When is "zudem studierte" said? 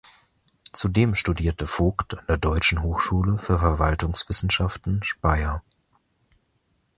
0.71-1.67